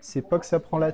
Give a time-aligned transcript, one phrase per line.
[0.00, 0.92] C'est pas que ça prend la,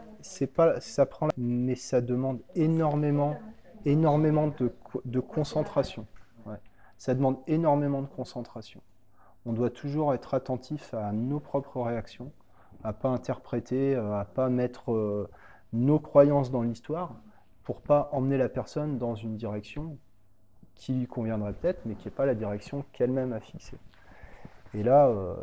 [1.36, 3.36] mais ça demande énormément,
[3.84, 6.06] énormément de, co- de concentration.
[6.96, 8.80] Ça demande énormément de concentration.
[9.46, 12.32] On doit toujours être attentif à nos propres réactions,
[12.82, 15.28] à pas interpréter, euh, à pas mettre euh,
[15.72, 17.14] nos croyances dans l'histoire,
[17.62, 19.98] pour pas emmener la personne dans une direction
[20.74, 23.78] qui lui conviendrait peut-être, mais qui n'est pas la direction qu'elle-même a fixée.
[24.72, 25.34] Et là, euh,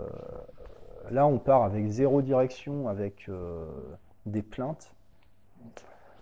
[1.10, 3.66] là, on part avec zéro direction, avec euh,
[4.26, 4.94] des plaintes.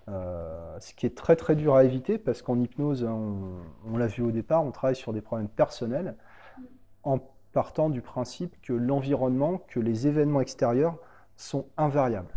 [0.08, 3.98] Euh, ce qui est très très dur à éviter parce qu'en hypnose, hein, on, on
[3.98, 6.16] l'a vu au départ, on travaille sur des problèmes personnels
[7.04, 7.20] en
[7.54, 10.98] partant du principe que l'environnement, que les événements extérieurs
[11.36, 12.34] sont invariables.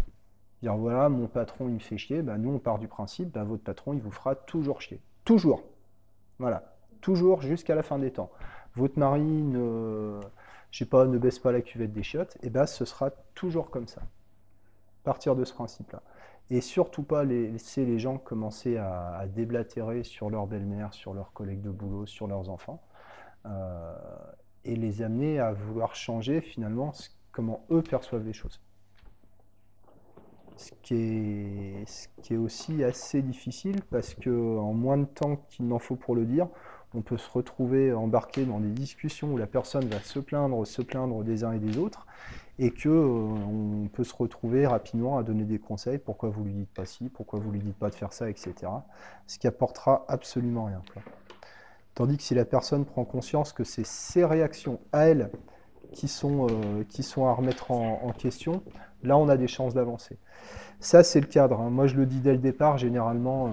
[0.63, 3.43] Dire voilà, mon patron il me fait chier, bah, nous on part du principe, bah,
[3.43, 5.01] votre patron il vous fera toujours chier.
[5.25, 5.63] Toujours.
[6.39, 6.75] Voilà.
[7.01, 8.31] Toujours jusqu'à la fin des temps.
[8.75, 10.21] Votre mari ne,
[10.73, 14.03] je ne baisse pas la cuvette des chiottes, et ben ce sera toujours comme ça.
[15.05, 16.03] Partir de ce principe-là.
[16.51, 21.61] Et surtout pas laisser les gens commencer à, déblatérer sur leur belle-mère, sur leurs collègues
[21.61, 22.83] de boulot, sur leurs enfants,
[23.47, 23.95] euh,
[24.65, 26.93] et les amener à vouloir changer finalement
[27.33, 28.61] comment eux perçoivent les choses.
[30.57, 35.37] Ce qui est, ce qui est aussi assez difficile parce que en moins de temps
[35.37, 36.49] qu'il n'en faut pour le dire,
[36.95, 40.83] on peut se retrouver embarqué dans des discussions où la personne va se plaindre, se
[40.83, 42.07] plaindre des uns et des autres,
[42.59, 45.99] et que euh, on peut se retrouver rapidement à donner des conseils.
[45.99, 48.55] Pourquoi vous lui dites pas ci, pourquoi vous lui dites pas de faire ça, etc.
[49.27, 50.83] Ce qui apportera absolument rien.
[51.95, 55.31] Tandis que si la personne prend conscience que c'est ses réactions à elle
[55.93, 56.85] qui sont, euh,
[57.27, 58.63] à remettre en, en question,
[59.03, 60.19] là on a des chances d'avancer.
[60.81, 61.61] Ça c'est le cadre.
[61.61, 61.71] hein.
[61.71, 63.49] Moi je le dis dès le départ, généralement.
[63.49, 63.51] euh,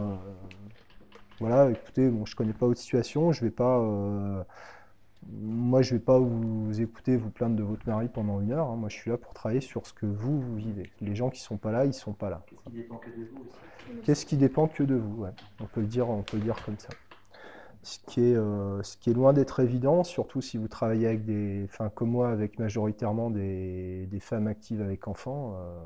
[1.39, 4.43] voilà, écoutez, bon, je connais pas votre situation, je vais pas, euh,
[5.31, 8.67] moi, je vais pas vous écouter vous plaindre de votre mari pendant une heure.
[8.67, 8.75] hein.
[8.75, 10.89] Moi, je suis là pour travailler sur ce que vous vous vivez.
[11.01, 12.41] Les gens qui sont pas là, ils sont pas là.
[12.47, 14.01] Qu'est-ce qui dépend que de vous aussi?
[14.05, 15.31] Qu'est-ce qui dépend que de vous ouais.
[15.61, 16.89] On peut le dire, on peut le dire comme ça.
[17.81, 21.25] Ce qui est, euh, ce qui est loin d'être évident, surtout si vous travaillez avec
[21.25, 25.55] des, enfin comme moi, avec majoritairement des, des femmes actives avec enfants.
[25.57, 25.79] euh,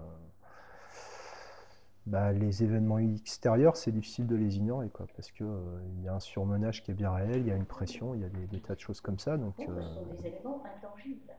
[2.05, 6.07] bah, les événements extérieurs, c'est difficile de les ignorer, quoi, parce que euh, il y
[6.07, 8.29] a un surmenage qui est bien réel, il y a une pression, il y a
[8.29, 11.33] des, des tas de choses comme ça, donc euh, ce sont des éléments intangibles?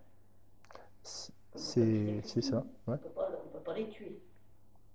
[1.54, 2.64] c'est c'est ça.
[2.86, 2.94] Ouais.
[2.94, 4.20] On peut pas- on ne peut pas les tuer,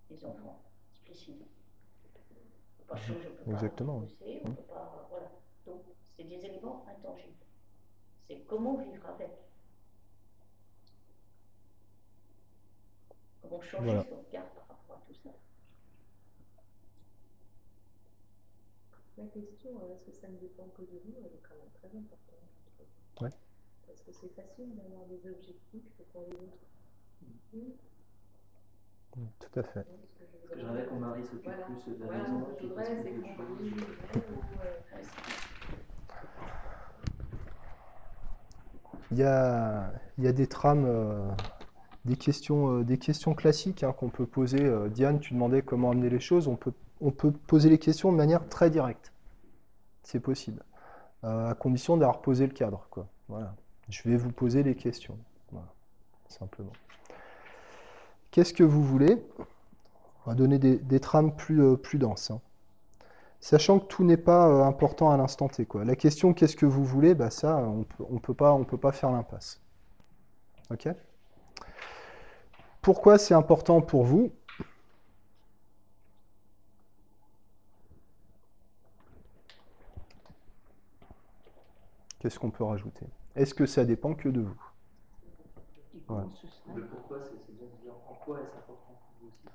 [0.10, 0.60] les enfants.
[1.06, 1.36] Difficile.
[1.42, 5.08] On peut pas changer, on peut pas Exactement, on peut pas.
[5.10, 5.32] Voilà.
[5.66, 5.82] Donc,
[6.18, 7.34] c'est des éléments intangibles.
[8.28, 9.32] C'est comment vivre avec.
[13.42, 14.04] Comment changer Voilà.
[14.04, 15.30] son regard par rapport à tout ça.
[19.20, 21.72] La question, euh, est-ce que ça ne dépend que de vous, elle est quand même
[21.74, 22.88] très importante, je trouve.
[23.26, 23.34] Ouais.
[23.86, 26.66] Parce que c'est facile d'avoir des objectifs pour les autres.
[29.40, 29.80] Tout à fait.
[29.80, 30.00] donc,
[30.46, 31.66] ce que j'aimerais que mon mari s'occupe Voilà.
[31.66, 35.02] plus de la Voilà, maison, ce que je voudrais, c'est qu'on euh,
[39.12, 41.28] Il y a, il y a des trames, euh,
[42.06, 44.64] des questions, euh, des questions classiques hein, qu'on peut poser.
[44.64, 46.48] Euh, Diane, tu demandais comment amener les choses.
[46.48, 48.99] On peut, on peut poser les questions de manière très directe.
[50.10, 50.64] C'est possible.
[51.24, 52.88] Euh, à condition d'avoir posé le cadre.
[53.28, 53.54] Voilà.
[53.90, 55.20] Je vais vous poser les questions.
[56.28, 56.72] Simplement.
[58.32, 59.24] Qu'est-ce que vous voulez?
[60.26, 62.32] On va donner des, trames plus, euh, denses.
[62.32, 62.42] hein.
[63.40, 65.68] Sachant que tout n'est pas euh, important à l'instant T.
[65.76, 68.92] La question qu'est-ce que vous voulez, bah ça, on on peut pas, on peut pas
[68.92, 69.62] faire l'impasse.
[70.72, 70.88] Ok?
[72.82, 74.32] Pourquoi c'est important pour vous?
[82.30, 83.08] Qu'est-ce qu'on peut rajouter?
[83.36, 84.62] Est-ce que ça dépend que de vous?
[86.10, 86.22] Ouais.
[86.22, 89.48] en quoi est-ce important pour vous aussi?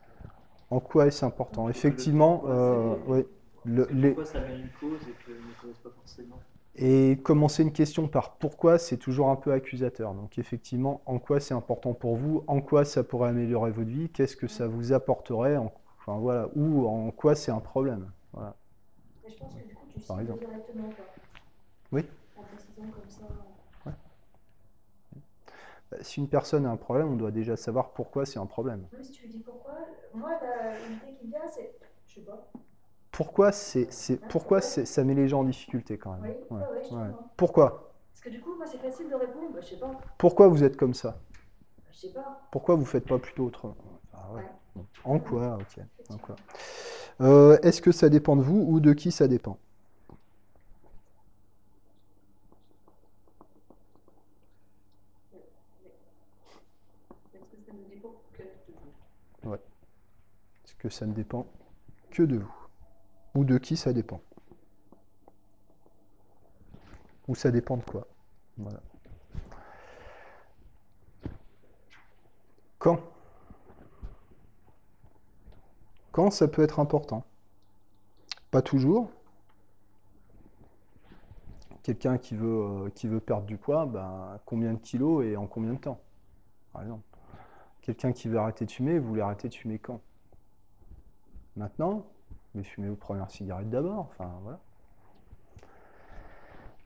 [0.70, 1.68] En quoi est-ce important?
[1.68, 3.24] Effectivement, euh, oui.
[3.64, 6.40] Le- Parce que les- Pourquoi ça mène une cause et qu'ils ne connaissent pas forcément
[6.74, 10.12] Et commencer une question par pourquoi, c'est toujours un peu accusateur.
[10.12, 12.42] Donc effectivement, en quoi c'est important pour vous?
[12.48, 14.08] En quoi ça pourrait améliorer votre vie?
[14.10, 15.56] Qu'est-ce que ça vous apporterait?
[15.58, 18.10] En- Enfin voilà, ou en quoi c'est un problème?
[18.32, 18.56] Voilà.
[19.24, 20.44] Mais je pense que du coup, tu Par exemple.
[20.44, 21.04] directement, quoi.
[21.92, 22.02] Oui.
[22.54, 23.22] Précisant comme ça.
[25.90, 28.86] Bah, Si une personne a un problème, on doit déjà savoir pourquoi c'est un problème.
[28.96, 29.74] Oui, si tu lui dis pourquoi,
[30.14, 30.30] moi,
[30.88, 31.74] l'idée qui me vient, c'est.
[32.06, 32.50] Je sais pas.
[33.12, 36.34] Pourquoi c'est, c'est, pourquoi ça met les gens en difficulté quand Oui, même.
[36.50, 37.06] ouais, Ouais, ouais, je ouais.
[37.08, 37.28] comprends.
[37.36, 37.94] Pourquoi?
[38.12, 39.52] Parce que du coup, moi, c'est facile de répondre.
[39.52, 39.92] Bah, je sais pas.
[40.18, 41.18] Pourquoi vous êtes comme ça?
[41.78, 42.40] Bah, je sais pas.
[42.50, 43.76] Pourquoi vous faites pas plutôt autrement?
[44.12, 44.42] Ah ouais.
[44.76, 44.82] Ouais.
[45.04, 45.82] En quoi Ok.
[46.10, 46.36] En quoi?
[47.20, 49.58] Euh, Est-ce que ça dépend de vous ou de qui ça dépend?
[57.34, 58.48] Est-ce que ça ne dépend que de
[59.42, 59.60] vous Ouais.
[60.62, 61.46] Parce que ça ne dépend
[62.10, 62.54] que de vous?
[63.34, 64.20] Ou de qui ça dépend?
[67.28, 68.06] Ou ça dépend de quoi?
[68.58, 68.80] Voilà.
[72.78, 73.00] Quand?
[76.12, 77.24] Quand ça peut être important?
[78.50, 79.10] Pas toujours.
[81.84, 85.46] Quelqu'un qui veut, euh, qui veut perdre du poids, ben, combien de kilos et en
[85.46, 86.00] combien de temps
[86.72, 87.04] Par exemple.
[87.82, 90.00] Quelqu'un qui veut arrêter de fumer, vous voulez arrêter de fumer quand?
[91.56, 92.06] Maintenant
[92.54, 94.08] Mais fumez vos premières cigarettes d'abord.
[94.10, 94.58] Enfin, voilà.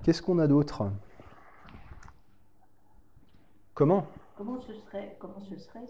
[0.02, 0.90] Qu'est-ce qu'on a d'autre?
[3.74, 4.04] Comment?
[4.36, 5.86] Comment ce serait, comment ce serait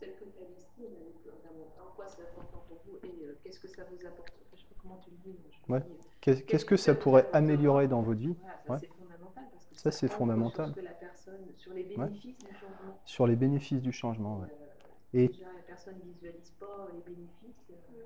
[0.00, 0.96] Celle que tu as listée,
[1.42, 4.32] vraiment en quoi c'est important pour vous et euh, qu'est-ce que ça vous apporte?
[4.54, 5.38] Je sais pas comment tu le dis.
[5.68, 5.78] Ouais.
[5.80, 6.08] le dis.
[6.20, 8.34] Qu'est- Qu'est-ce que ça pourrait améliorer dans votre vie?
[8.40, 8.78] Voilà, ça Ouais.
[8.80, 9.44] c'est fondamental.
[9.52, 10.66] Parce que Ça, c'est fondamental.
[10.66, 12.98] Sur, que la personne, sur les bénéfices du changement.
[13.04, 14.48] sur les bénéfices du changement ouais.
[14.50, 17.70] Euh, Et Déjà, la personne ne visualise pas les bénéfices.
[17.70, 18.02] euh,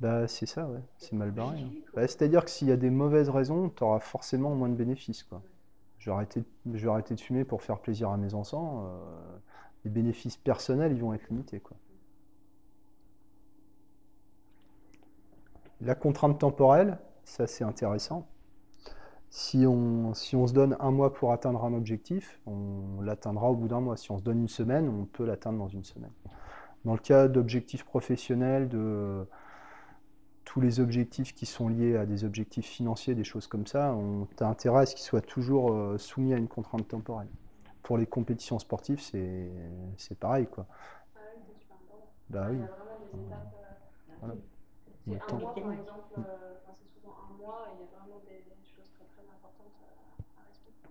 [0.00, 0.80] bah, c'est ça, ouais.
[0.98, 1.58] c'est mal barré.
[1.60, 1.70] hein.
[1.94, 5.22] Bah, C'est-à-dire que s'il y a des mauvaises raisons, tu auras forcément moins de bénéfices.
[5.24, 5.42] Quoi.
[5.98, 6.42] Je, vais arrêter,
[6.72, 8.86] je vais arrêter de fumer pour faire plaisir à mes enfants.
[8.86, 9.29] euh,
[9.84, 11.62] les bénéfices personnels, ils vont être limités.
[15.80, 18.26] La contrainte temporelle, ça c'est intéressant.
[19.30, 23.54] Si on, si on se donne un mois pour atteindre un objectif, on l'atteindra au
[23.54, 23.96] bout d'un mois.
[23.96, 26.10] Si on se donne une semaine, on peut l'atteindre dans une semaine.
[26.84, 29.24] Dans le cas d'objectifs professionnels, de
[30.44, 34.26] tous les objectifs qui sont liés à des objectifs financiers, des choses comme ça, on
[34.40, 37.28] a intérêt à ce qu'ils soient toujours euh, soumis à une contrainte temporelle.
[37.82, 39.50] Pour les compétitions sportives, c'est
[39.96, 40.46] c'est pareil.
[40.46, 40.66] Quoi.
[41.16, 42.12] Ah oui, c'est super important.
[42.28, 42.60] Bah Il oui.
[42.60, 43.54] y a vraiment des étapes.
[43.54, 44.34] euh, Voilà.
[45.08, 45.38] C'est un temps.
[45.38, 48.44] mois, par exemple, euh, enfin, c'est souvent un mois, et il y a vraiment des
[48.62, 50.88] choses très très importantes euh, à respecter.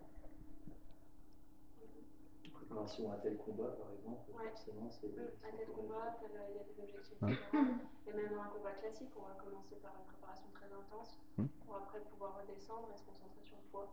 [2.51, 4.49] Préparation à tel combat, par exemple, Ouais.
[4.49, 5.13] forcément, c'est.
[5.45, 7.31] À tel combat, tel, euh, il y a des objectifs Ouais.
[7.37, 7.79] différents.
[8.07, 11.45] Et même un combat classique, on va commencer par une préparation très intense, Mm.
[11.65, 13.87] pour après pouvoir redescendre et se concentrer sur le poids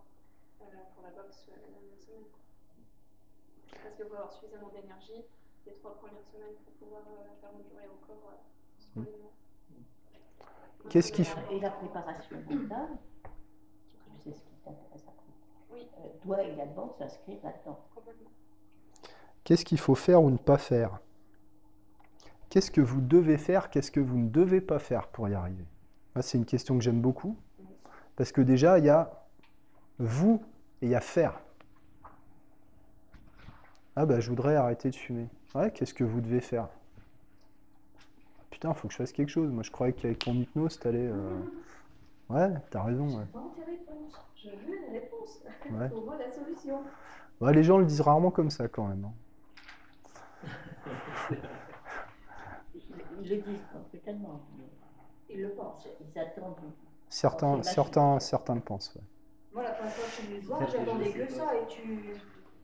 [0.62, 0.64] euh,
[0.94, 2.24] pour la boxe la même semaine.
[2.32, 2.40] quoi.
[3.82, 5.24] Parce qu'il faut avoir suffisamment d'énergie
[5.66, 8.32] les trois premières semaines pour pouvoir euh, faire endurer au corps.
[10.88, 12.88] Qu'est-ce qu'il faut Et la préparation mentale,
[14.22, 15.32] sais ce qui t'intéresse après,
[15.72, 15.88] Oui.
[15.98, 17.80] euh, doit également s'inscrire là-dedans.
[17.94, 18.30] Complètement.
[19.44, 20.98] Qu'est-ce qu'il faut faire ou ne pas faire?
[22.48, 25.66] Qu'est-ce que vous devez faire Qu'est-ce que vous ne devez pas faire pour y arriver?
[26.20, 27.36] C'est une question que j'aime beaucoup.
[28.14, 29.26] Parce que déjà, il y a
[29.98, 30.42] vous
[30.80, 31.40] et il y a faire.
[33.96, 35.28] Ah bah je voudrais arrêter de fumer.
[35.54, 36.68] Ouais, qu'est-ce que vous devez faire?
[38.50, 39.50] Putain, faut que je fasse quelque chose.
[39.50, 41.06] Moi je croyais qu'avec ton hypnose, t'allais.
[41.06, 41.36] euh,
[42.30, 43.06] Ouais, t'as raison.
[43.08, 43.24] Ouais.
[43.66, 45.40] Réponses, je veux une réponse.
[45.72, 45.88] Ouais.
[45.90, 46.80] Pour moi, la solution.
[47.40, 49.04] Ouais, les gens le disent rarement comme ça quand même.
[49.04, 49.12] hein.
[52.74, 52.80] Ils,
[53.22, 54.40] ils le disent pas totalement.
[54.58, 54.64] mais
[55.34, 55.86] Il le pense.
[56.14, 56.56] Ils attendent.
[57.08, 58.92] Certains, certains, certains le pensent.
[58.96, 59.02] ouais.
[59.52, 61.54] Moi, la première fois que je suis venue te voir, j'attendais que ça.
[61.56, 61.82] Et tu,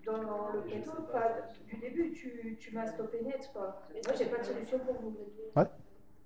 [0.05, 1.25] dans le plateau, enfin,
[1.69, 3.51] du début, tu, tu m'as stoppé net.
[3.53, 3.83] Quoi.
[4.07, 5.17] Moi, j'ai pas de solution pour vous.
[5.55, 5.71] Bah,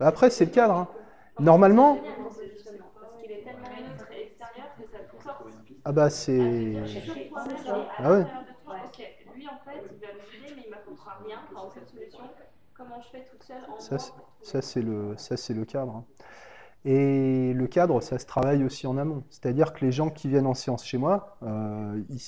[0.00, 0.74] Après, c'est le cadre.
[0.74, 0.88] hein.
[1.38, 1.98] Normalement,
[2.30, 5.42] C'est justement parce qu'il est tellement neutre et extérieur que ça tout sort.
[5.84, 6.36] ah bah c'est.
[6.36, 7.56] Toi-même
[7.98, 8.24] Ah ouais.
[9.34, 12.20] lui en fait, il va m'aider, mais il m'apportera rien, enfin aucune solution.
[12.74, 14.12] Comment je fais toute seule en Ça, c'est-
[14.42, 15.96] Ça, c'est le, ça, c'est le cadre.
[15.96, 16.04] hein.
[16.84, 19.24] Et le cadre, ça se travaille aussi en amont.
[19.30, 22.20] C'est-à-dire que les gens qui viennent en séance chez moi, euh, ils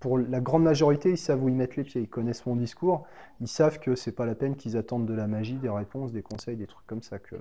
[0.00, 2.00] pour la grande majorité, ils savent où ils mettent les pieds.
[2.02, 3.06] Ils connaissent mon discours.
[3.40, 6.22] Ils savent que c'est pas la peine qu'ils attendent de la magie, des réponses, des
[6.22, 7.18] conseils, des trucs comme ça.
[7.18, 7.36] Que...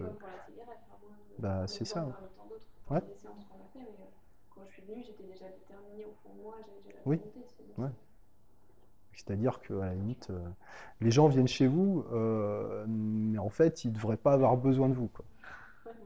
[1.40, 2.06] Bah, c'est ça,
[2.90, 2.98] ouais.
[2.98, 3.00] euh,
[7.06, 7.20] Oui.
[7.78, 7.90] Ouais.
[9.14, 10.40] C'est-à-dire que à la limite, euh,
[11.02, 14.90] les gens viennent chez vous, euh, mais en fait, ils ne devraient pas avoir besoin
[14.90, 15.08] de vous.
[15.08, 15.26] quoi.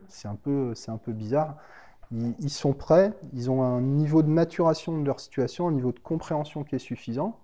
[0.07, 1.55] C'est un peu, c'est un peu bizarre.
[2.11, 5.91] Ils, ils sont prêts, ils ont un niveau de maturation de leur situation, un niveau
[5.91, 7.39] de compréhension qui est suffisant.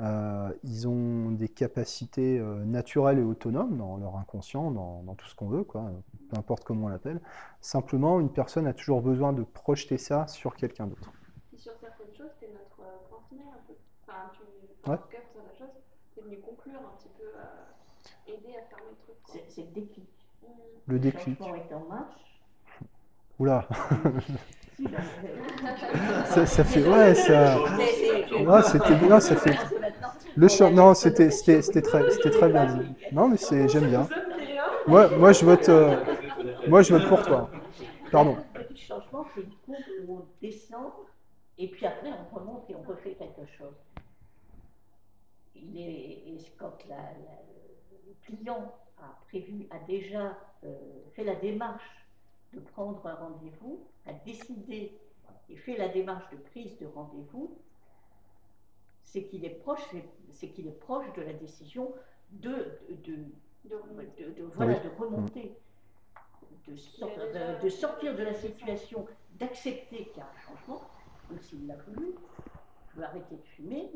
[0.00, 5.26] Euh, ils ont des capacités euh, naturelles et autonomes dans leur inconscient, dans, dans tout
[5.28, 5.90] ce qu'on veut, quoi,
[6.30, 7.20] peu importe comment on l'appelle.
[7.60, 11.12] Simplement, une personne a toujours besoin de projeter ça sur quelqu'un d'autre.
[11.56, 13.74] Sur certaines choses, c'est notre euh, un peu.
[14.08, 14.42] Enfin, tu,
[14.90, 14.96] Ouais.
[14.96, 15.76] en tout cas, pour certaines choses,
[16.14, 19.46] c'est venu conclure un petit peu, euh, aider à fermer le truc.
[19.48, 20.08] c'est le déclic.
[20.86, 21.38] Le déclic.
[21.38, 22.40] Le changement est en marche.
[23.38, 23.66] Oula,
[26.26, 26.86] ça, ça fait.
[26.86, 27.58] Ouais, ça.
[27.60, 29.56] Ouais, c'était bien, ça fait.
[30.36, 32.86] Le chant, non, c'était, c'était, c'était très, c'était très bien dit.
[33.12, 34.08] Non, mais c'est, j'aime bien.
[34.86, 35.96] Moi, moi, je vote, euh,
[36.66, 37.50] moi, je vote pour toi.
[38.10, 38.36] Pardon.
[38.54, 39.74] Petit changement, c'est du coup
[40.08, 40.92] on descend
[41.58, 43.74] et puis après on remonte et on refait quelque chose.
[45.54, 45.82] Il est,
[46.28, 47.42] et quand la, la-
[48.06, 50.78] le client a prévu, a déjà euh,
[51.14, 52.06] fait la démarche
[52.52, 55.00] de prendre un rendez-vous, a décidé
[55.48, 57.58] et fait la démarche de prise de rendez-vous,
[59.02, 59.82] c'est qu'il est proche,
[60.30, 61.94] c'est- qu'il est proche de la décision
[62.30, 63.16] de, de,
[63.64, 63.76] de,
[64.18, 64.84] de- de- voilà, Oui.
[64.84, 65.58] de remonter,
[66.66, 70.90] de, sor- de- de sortir de la situation, d'accepter qu'il y a un changement,
[71.28, 72.14] même s'il l'a voulu.
[72.88, 73.90] Je veux arrêter de fumer,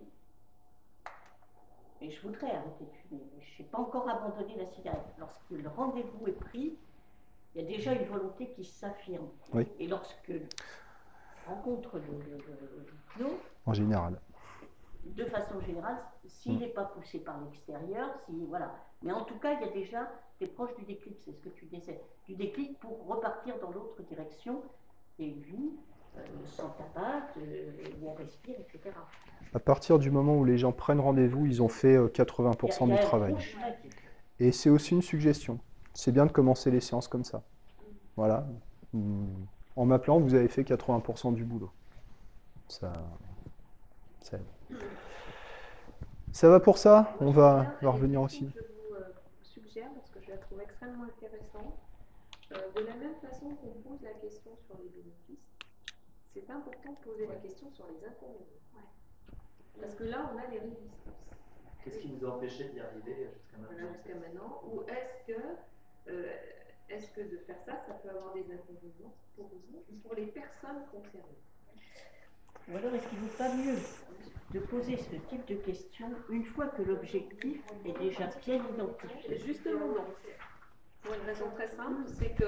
[2.00, 5.06] et je voudrais arrêter de fumer, mais je n'ai pas encore abandonné la cigarette.
[5.18, 6.76] Lorsque le rendez-vous est pris,
[7.54, 9.28] il y a déjà une volonté qui s'affirme.
[9.54, 9.66] Oui.
[9.78, 10.32] Et lorsque
[11.46, 12.04] on rencontre le,
[13.16, 14.20] hypno, En général.
[15.04, 16.60] de façon générale, s'il Mm.
[16.60, 18.74] n'est pas poussé par l'extérieur, si, voilà.
[19.02, 21.40] Mais en tout cas, il y a déjà, tu es proche du déclic, c'est ce
[21.40, 24.62] que tu disais, du déclic pour repartir dans l'autre direction,
[25.18, 25.95] et lui, euh,
[26.46, 27.70] sans tabac, euh,
[28.00, 28.94] où on respire, etc.
[29.54, 32.90] À partir du moment où les gens prennent rendez-vous, ils ont fait euh, 80% Il
[32.90, 33.36] y a- il y du travail.
[34.40, 35.58] Et c'est aussi une suggestion.
[35.94, 37.42] C'est bien de commencer les séances comme ça.
[38.16, 38.46] Voilà.
[38.92, 39.24] Hmm.
[39.76, 41.70] En m'appelant, vous avez fait 80% du boulot.
[42.68, 42.92] Ça,
[44.20, 44.38] ça.
[46.32, 47.14] Ça va pour ça?
[47.20, 48.50] On va, on va revenir aussi.
[48.54, 49.04] Je vous euh,
[49.42, 51.74] suggère, parce que je la trouve extrêmement intéressante,
[52.52, 55.46] euh, de la même façon qu'on pose la question sur les bénéfices,
[56.32, 58.44] c'est important de poser la question sur les inconvénients.
[59.80, 60.90] Parce que là, on a les résistances.
[61.84, 64.62] Qu'est-ce qui vous a empêché d'y arriver jusqu'à Voilà, maintenant jusqu'à maintenant.
[64.66, 65.40] Ou est-ce que,
[66.08, 66.32] euh,
[66.88, 70.26] est-ce que de faire ça, ça peut avoir des inconvénients pour vous ou pour les
[70.26, 71.38] personnes concernées?
[72.68, 73.76] Ou alors, est-ce qu'il ne vaut pas mieux
[74.52, 79.38] de poser ce type de questions une fois que l'objectif est déjà bien identifié?
[79.38, 80.04] Justement, non.
[81.02, 82.46] Pour une raison très simple, c'est que.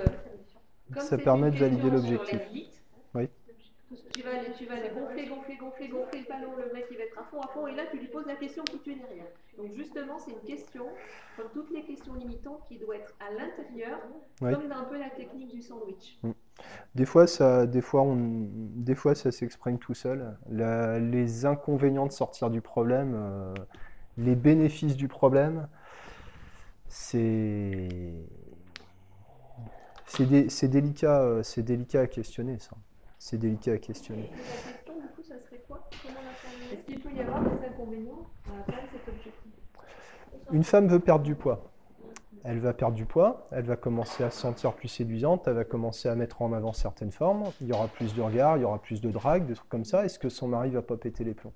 [0.92, 2.32] comme Ça permet de valider l'objectif.
[2.32, 2.82] la limite,
[3.14, 3.28] Oui.
[4.12, 6.98] Tu vas, aller, tu vas aller gonfler, gonfler, gonfler, gonfler le ballon, le mec il
[6.98, 8.92] va être à fond, à fond, et là tu lui poses la question qui tu
[8.92, 9.28] es derrière.
[9.56, 10.84] Donc justement, c'est une question,
[11.38, 13.98] comme toutes les questions limitantes, qui doit être à l'intérieur,
[14.42, 14.52] Oui.
[14.52, 16.18] comme un peu la technique du sandwich.
[16.94, 20.36] Des fois, ça, des fois, on, des fois, ça s'exprime tout seul.
[20.50, 23.54] La- les inconvénients de sortir du problème, euh,
[24.18, 25.66] les bénéfices du problème,
[26.88, 27.88] c'est,
[30.06, 32.76] c'est, dé- c'est délicat, euh, c'est délicat à questionner, ça.
[33.18, 34.24] C'est délicat à questionner.
[34.24, 35.88] Et la question, du coup, ça serait quoi?
[36.02, 39.52] Comment la formuler Est-ce qu'il peut y avoir des inconvénients à atteindre cet objectif?
[40.52, 41.70] Une femme veut perdre du poids.
[42.44, 45.64] Elle va perdre du poids, elle va commencer à se sentir plus séduisante, elle va
[45.64, 48.64] commencer à mettre en avant certaines formes, il y aura plus de regards, il y
[48.64, 50.04] aura plus de drague, des trucs comme ça.
[50.04, 51.52] Est-ce que son mari va pas péter les plombs?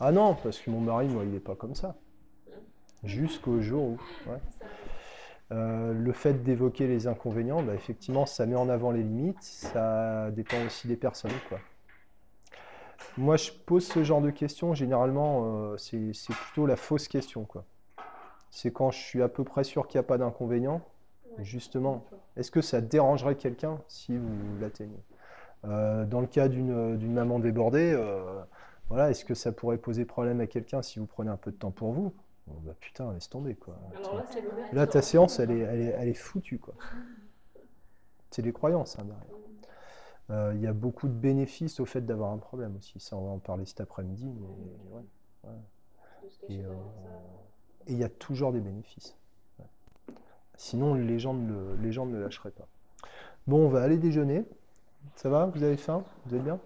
[0.00, 1.94] Ah non, parce que mon mari, moi, il n'est pas comme ça.
[3.04, 3.98] Jusqu'au jour où.
[4.30, 4.38] ouais.
[5.52, 10.30] Euh, le fait d'évoquer les inconvénients, bah, effectivement, ça met en avant les limites, ça
[10.30, 11.32] dépend aussi des personnes.
[11.48, 11.58] Quoi.
[13.18, 17.46] Moi, je pose ce genre de questions, généralement, euh, c'est plutôt la fausse question.
[18.50, 20.80] C'est quand je suis à peu près sûr qu'il n'y a pas d'inconvénient.
[21.36, 21.44] Ouais.
[21.44, 22.04] Justement,
[22.36, 25.02] est-ce que ça dérangerait quelqu'un si vous l'atteignez?
[25.64, 27.96] Euh, Dans le cas d'une maman débordée,
[28.88, 31.56] voilà, est-ce que ça pourrait poser problème à quelqu'un si vous prenez un peu de
[31.56, 32.14] temps pour vous?
[32.46, 33.54] Bon, bah, Putain, laisse tomber.
[33.54, 33.76] Quoi.
[33.96, 34.24] Alors là.
[34.72, 36.58] Là, ta séance, elle est, elle est, elle est foutue.
[36.58, 36.74] quoi.
[38.30, 39.24] C'est des croyances hein, derrière.
[40.30, 42.98] Euh, Il y a beaucoup de bénéfices au fait d'avoir un problème aussi.
[43.00, 44.26] Ça, on va en parler cet après-midi.
[44.26, 45.52] mais ouais.
[46.48, 46.72] Et euh,
[47.86, 49.16] il y a toujours des bénéfices.
[49.58, 49.66] Ouais.
[50.56, 52.66] Sinon, les gens, ne le, les gens ne le lâcheraient pas.
[53.46, 54.44] Bon, on va aller déjeuner.
[55.16, 55.46] Ça va?
[55.46, 56.02] Vous avez faim?
[56.24, 56.58] Vous allez bien?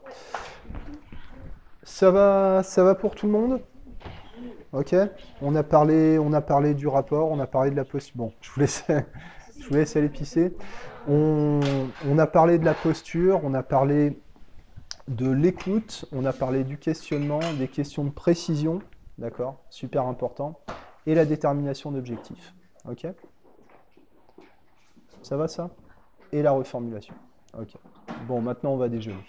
[1.82, 3.61] Ça va, ça va pour tout le monde?
[4.73, 4.95] Ok.
[5.41, 8.17] On a parlé, du rapport, on a parlé de la posture.
[8.17, 8.61] Bon, je vous
[9.75, 10.55] laisse, aller pisser.
[11.09, 11.61] On,
[12.07, 14.21] on a parlé de la posture, on a parlé
[15.09, 18.81] de l'écoute, on a parlé du questionnement, des questions de précision,
[19.17, 20.61] d'accord Super important.
[21.07, 22.55] Et la détermination d'objectifs.
[22.87, 23.07] Ok?
[25.23, 25.71] Ça va ça?
[26.33, 27.15] Et la reformulation.
[27.59, 27.75] Ok.
[28.27, 29.25] Bon, maintenant on va déjeuner.